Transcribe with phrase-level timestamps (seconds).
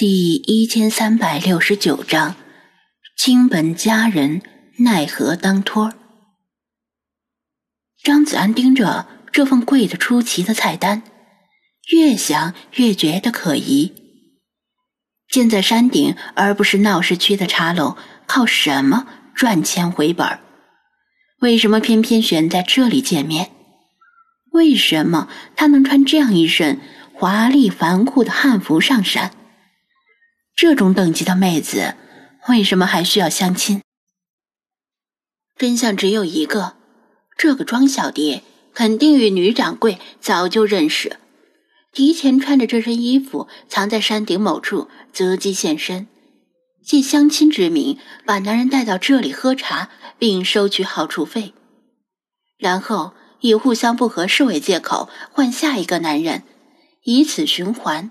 [0.00, 2.34] 第一千三百六十九章，
[3.18, 4.40] 亲本佳人
[4.78, 5.92] 奈何当托。
[8.02, 11.02] 张子安盯着这份贵得出奇的菜单，
[11.92, 13.92] 越想越觉得可疑。
[15.28, 20.38] 建在山顶而不是闹市区的茶楼，靠什么赚钱回本？
[21.40, 23.50] 为什么偏偏选在这里见面？
[24.52, 26.80] 为什么他能穿这样一身
[27.12, 29.32] 华丽繁酷的汉服上山？
[30.62, 31.94] 这种等级的妹子，
[32.50, 33.80] 为什么还需要相亲？
[35.56, 36.74] 真相只有一个：
[37.38, 38.42] 这个庄小蝶
[38.74, 41.16] 肯定与女掌柜早就认识，
[41.94, 46.08] 提前穿着这身衣服藏在山顶某处，择机现身，
[46.84, 51.54] 借相亲之名把男人带到这里喝茶，并收取好处费，
[52.58, 56.42] 然后以互相不合适为借口换下一个男人，
[57.04, 58.10] 以此循环。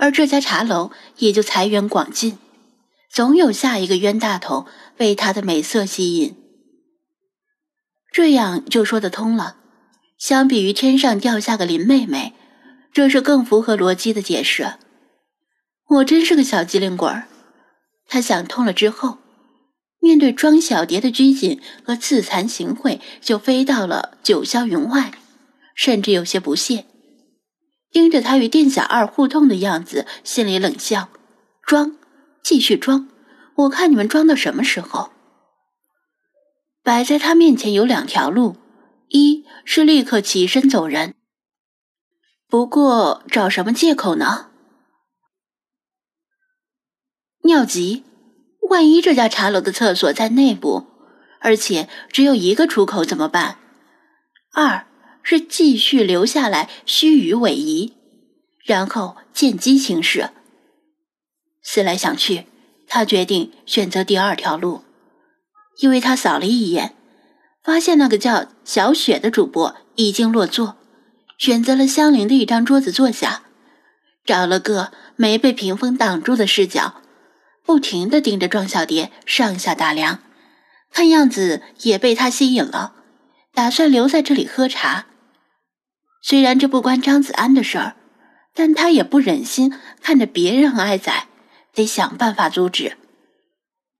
[0.00, 2.38] 而这家茶楼也就财源广进，
[3.12, 4.64] 总有下一个冤大头
[4.96, 6.34] 被她的美色吸引。
[8.10, 9.56] 这样就说得通了。
[10.16, 12.32] 相比于天上掉下个林妹妹，
[12.94, 14.74] 这是更符合逻辑的解释。
[15.86, 17.28] 我真是个小机灵鬼儿。
[18.08, 19.18] 他想通了之后，
[20.00, 25.12] 面对庄小蝶的拘谨和自惭形秽，就飞到了九霄云外，
[25.74, 26.86] 甚至有些不屑。
[27.90, 31.08] 盯着他与店小二互动的样子，心里冷笑
[31.62, 31.96] ：“装，
[32.42, 33.08] 继续装，
[33.56, 35.10] 我看你们装到什么时候。”
[36.82, 38.56] 摆在他面前有两条路，
[39.08, 41.14] 一是立刻起身走人。
[42.48, 44.50] 不过找什么借口呢？
[47.42, 48.04] 尿急，
[48.68, 50.86] 万一这家茶楼的厕所在内部，
[51.40, 53.58] 而且只有一个出口怎么办？
[54.52, 54.86] 二。
[55.22, 57.92] 是继续留下来虚与委蛇，
[58.64, 60.30] 然后见机行事。
[61.62, 62.46] 思来想去，
[62.86, 64.82] 他决定选择第二条路，
[65.80, 66.94] 因为他扫了一眼，
[67.62, 70.76] 发现那个叫小雪的主播已经落座，
[71.38, 73.42] 选择了相邻的一张桌子坐下，
[74.24, 77.02] 找了个没被屏风挡住的视角，
[77.64, 80.20] 不停的盯着庄小蝶上下打量，
[80.90, 82.94] 看样子也被他吸引了，
[83.52, 85.06] 打算留在这里喝茶。
[86.22, 87.96] 虽然这不关张子安的事儿，
[88.54, 89.72] 但他也不忍心
[90.02, 91.28] 看着别人挨宰，
[91.72, 92.96] 得想办法阻止。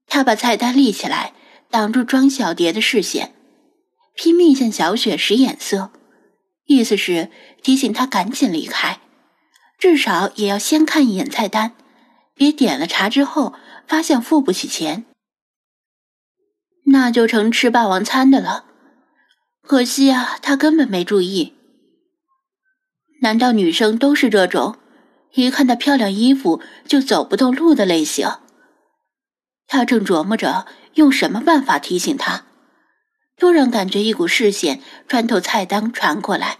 [0.07, 1.33] 他把菜单立起来，
[1.69, 3.33] 挡住庄小蝶的视线，
[4.13, 5.91] 拼命向小雪使眼色，
[6.65, 7.29] 意思是
[7.63, 8.99] 提醒她赶紧离开，
[9.79, 11.75] 至少也要先看一眼菜单，
[12.35, 13.53] 别点了茶之后
[13.87, 15.05] 发现付不起钱，
[16.85, 18.65] 那就成吃霸王餐的了。
[19.61, 21.53] 可惜啊，他根本没注意。
[23.21, 24.77] 难道女生都是这种，
[25.33, 28.27] 一看到漂亮衣服就走不动路的类型？
[29.67, 30.65] 他正琢磨着
[30.95, 32.45] 用什么办法提醒她，
[33.37, 36.57] 突然感觉一股视线穿透菜单传过来。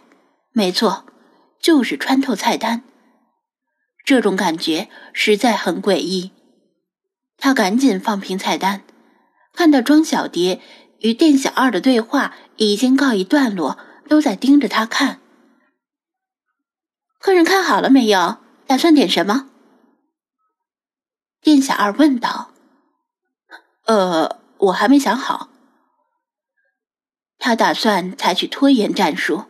[0.53, 1.05] 没错，
[1.59, 2.83] 就是穿透菜单。
[4.05, 6.31] 这种感觉实在很诡异。
[7.37, 8.83] 他赶紧放平菜单，
[9.53, 10.61] 看到庄小蝶
[10.99, 15.20] 与店小二的对话已经告一段落，都在盯着他看。
[17.21, 18.37] 客人看好了没有？
[18.65, 19.47] 打算点什么？
[21.39, 22.51] 店小二问道。
[23.85, 25.49] 呃，我还没想好。
[27.37, 29.45] 他打算采取拖延战术。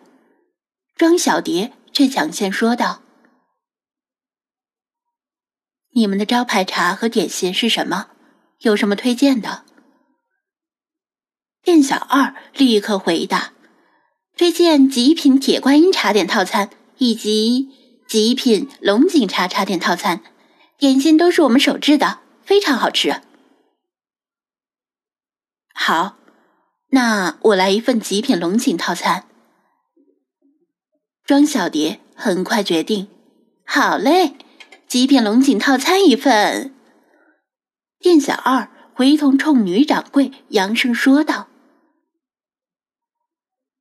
[0.97, 3.01] 庄小蝶却抢先说道
[5.95, 8.07] ：“你们的招牌茶和点心是什么？
[8.59, 9.63] 有什么推荐的？”
[11.63, 13.53] 店小二立刻回答
[14.35, 16.69] ：“推荐极品铁观音茶点套餐。”
[17.01, 17.67] 以及
[18.07, 20.21] 极品龙井茶茶点套餐，
[20.77, 23.23] 点心都是我们手制的，非常好吃。
[25.73, 26.17] 好，
[26.89, 29.25] 那我来一份极品龙井套餐。
[31.25, 33.07] 庄小蝶很快决定，
[33.65, 34.35] 好嘞，
[34.87, 36.71] 极品龙井套餐一份。
[37.97, 41.47] 店小二回头冲女掌柜扬声说道：“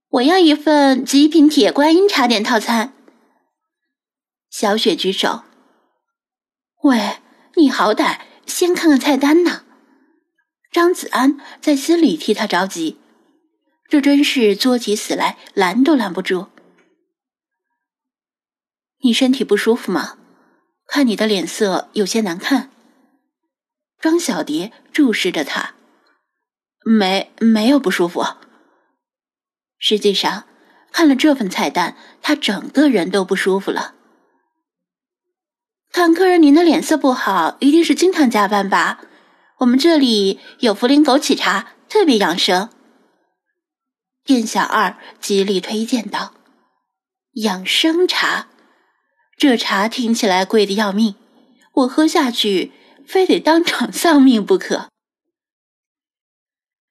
[0.08, 2.94] 我要一份极品铁观音茶点套餐。”
[4.50, 5.44] 小雪举手
[6.82, 7.18] ：“喂，
[7.54, 9.64] 你好歹先看看菜单呢！”
[10.72, 12.98] 张子安在心里替他着急，
[13.88, 16.48] 这真是作起死来拦都拦不住。
[19.02, 20.18] 你身体不舒服吗？
[20.86, 22.70] 看你的脸色有些难看。
[23.98, 25.74] 庄小蝶注视着他，
[26.84, 28.24] 没没有不舒服。
[29.78, 30.46] 实际上，
[30.90, 33.94] 看了这份菜单，他整个人都不舒服了。
[35.92, 39.00] 看客人您的脸色不好，一定是经常加班吧？
[39.58, 42.70] 我们这里有茯苓枸杞茶，特别养生。
[44.24, 46.34] 店小二极力推荐道
[47.42, 48.48] ：“养生茶，
[49.36, 51.16] 这茶听起来贵的要命，
[51.74, 52.72] 我喝下去
[53.06, 54.88] 非得当场丧命不可。”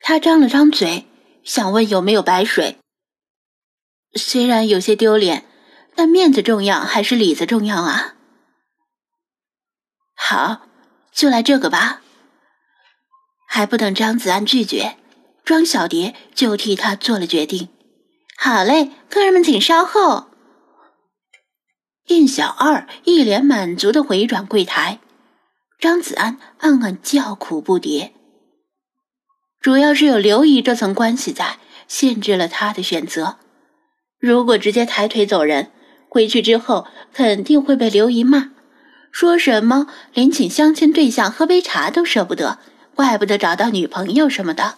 [0.02, 1.06] 他张了张嘴，
[1.44, 2.78] 想问有没有白水。
[4.16, 5.46] 虽然有些丢脸，
[5.96, 8.16] 但面子重要还是里子重要啊？
[10.22, 10.68] 好，
[11.14, 12.02] 就来这个吧。
[13.48, 14.98] 还不等张子安拒绝，
[15.46, 17.70] 庄小蝶就替他做了决定。
[18.38, 20.28] 好嘞，客人们请稍后。
[22.06, 25.00] 店小二一脸满足的回转柜台，
[25.80, 28.12] 张子安暗暗叫苦不迭。
[29.60, 31.58] 主要是有刘姨这层关系在，
[31.88, 33.38] 限制了他的选择。
[34.20, 35.72] 如果直接抬腿走人，
[36.08, 38.52] 回去之后肯定会被刘姨骂。
[39.12, 42.60] 说什么连请相亲对象喝杯茶都舍不得，
[42.96, 44.76] 怪不得找到女朋友什么的，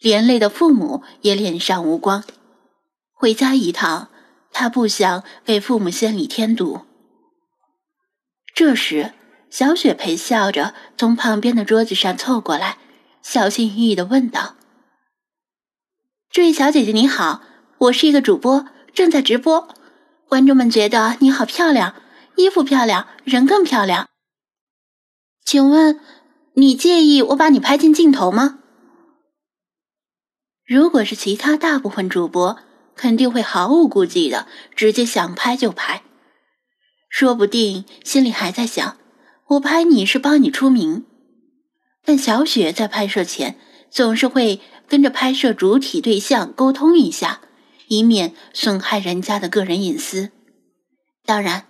[0.00, 2.24] 连累的父母也脸上无光。
[3.12, 4.08] 回家一趟，
[4.52, 6.82] 他不想给父母心里添堵。
[8.54, 9.12] 这时，
[9.50, 12.78] 小雪陪笑着从旁边的桌子上凑过来，
[13.22, 14.56] 小心翼翼的问道
[16.32, 17.42] ：“这位小姐姐你好，
[17.78, 19.68] 我是一个主播，正在直播，
[20.28, 21.94] 观众们觉得你好漂亮。”
[22.38, 24.08] 衣服漂亮，人更漂亮。
[25.44, 25.98] 请问，
[26.54, 28.60] 你介意我把你拍进镜头吗？
[30.64, 32.58] 如果是其他大部分主播，
[32.94, 34.46] 肯定会毫无顾忌的
[34.76, 36.04] 直接想拍就拍，
[37.08, 38.98] 说不定心里还在想：
[39.48, 41.06] 我拍你是帮你出名。
[42.04, 43.58] 但小雪在拍摄前
[43.90, 47.40] 总是会跟着拍摄主体对象沟通一下，
[47.88, 50.30] 以免损害人家的个人隐私。
[51.24, 51.67] 当然。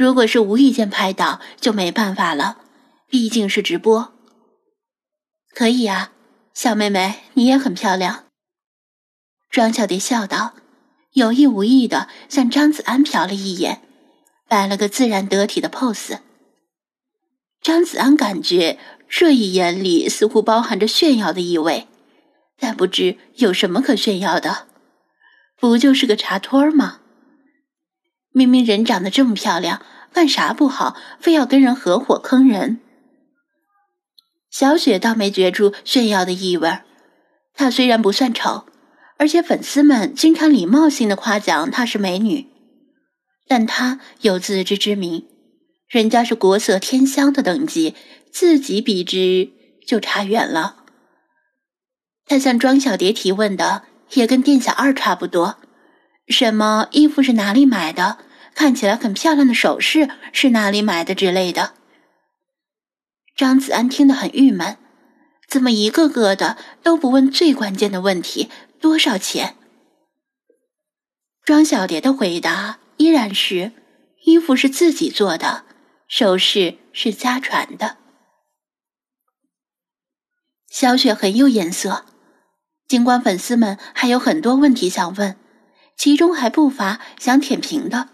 [0.00, 2.56] 如果是无意间拍到，就没办法了，
[3.06, 4.14] 毕竟是直播。
[5.52, 6.12] 可以啊，
[6.54, 8.24] 小妹妹，你也很漂亮。
[9.50, 10.54] 庄小蝶笑道，
[11.12, 13.82] 有意无意的向张子安瞟了一眼，
[14.48, 16.20] 摆了个自然得体的 pose。
[17.60, 21.88] 张子安感觉这一眼里似乎包含着炫耀的意味，
[22.58, 24.66] 但不知有什么可炫耀的，
[25.58, 26.99] 不就是个茶托儿吗？
[28.32, 29.82] 明明人长得这么漂亮，
[30.12, 32.80] 干啥不好，非要跟人合伙坑人？
[34.50, 36.80] 小雪倒没觉出炫耀的意味
[37.54, 38.64] 她虽然不算丑，
[39.16, 42.46] 而且粉丝们经常礼貌性的夸奖她是美女，
[43.46, 45.26] 但她有自知之明，
[45.88, 47.94] 人家是国色天香的等级，
[48.32, 49.50] 自己比之
[49.86, 50.84] 就差远了。
[52.26, 53.82] 她向庄小蝶提问的
[54.14, 55.56] 也跟店小二差不多。
[56.30, 58.18] 什么衣服是哪里买的？
[58.54, 61.74] 看起来很漂亮的首饰是哪里买的之类的。
[63.36, 64.76] 张子安听得很郁闷，
[65.48, 68.50] 怎么一个个的都不问最关键的问题：
[68.80, 69.56] 多少钱？
[71.44, 73.72] 庄小蝶的回答依然是：
[74.24, 75.64] 衣服是自己做的，
[76.06, 77.96] 首饰是家传的。
[80.68, 82.04] 小雪很有眼色，
[82.86, 85.36] 尽管粉丝们还有很多问题想问。
[86.00, 88.08] 其中还不乏想舔屏的，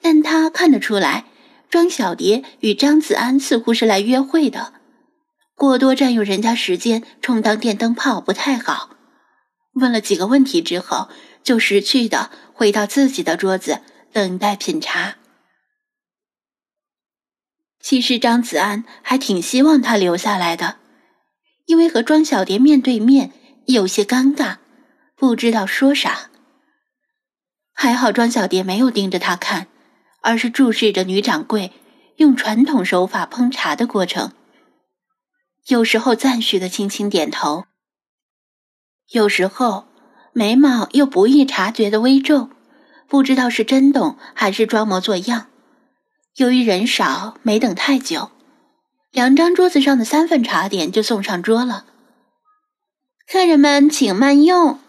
[0.00, 1.26] 但他看得出来，
[1.68, 4.72] 庄小蝶与张子安似乎是来约会的，
[5.54, 8.96] 过多占用人家时间，充当电灯泡不太好。
[9.74, 11.10] 问了几个问题之后，
[11.42, 13.82] 就识趣的回到自己的桌子
[14.14, 15.16] 等待品茶。
[17.82, 20.78] 其实张子安还挺希望他留下来的，
[21.66, 23.30] 因为和庄小蝶面对面
[23.66, 24.56] 有些尴尬，
[25.14, 26.30] 不知道说啥。
[27.80, 29.68] 还好庄小蝶没有盯着他看，
[30.20, 31.70] 而是注视着女掌柜
[32.16, 34.32] 用传统手法烹茶的过程。
[35.68, 37.66] 有时候赞许的轻轻点头，
[39.12, 39.86] 有时候
[40.32, 42.50] 眉毛又不易察觉的微皱，
[43.06, 45.46] 不知道是真懂还是装模作样。
[46.34, 48.32] 由于人少，没等太久，
[49.12, 51.84] 两张桌子上的三份茶点就送上桌了。
[53.30, 54.80] 客人们请慢用。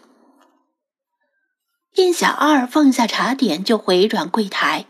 [1.94, 4.86] 店小二放下茶点，就回转柜台。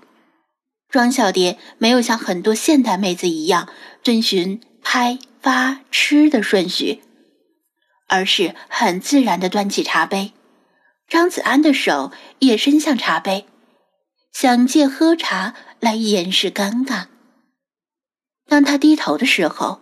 [0.89, 3.69] 庄小蝶没有像很多现代妹子一样
[4.03, 7.03] 遵循拍、发、吃的顺序，
[8.09, 10.33] 而是很自然的端起茶杯。
[11.09, 13.47] 张子安的手也伸向茶杯，
[14.33, 17.07] 想借喝茶来掩饰尴尬。
[18.47, 19.81] 当他低头的时候，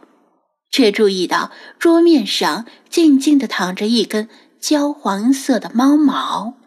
[0.70, 4.28] 却注意到桌面上静静的躺着一根
[4.60, 6.57] 焦黄色的猫毛。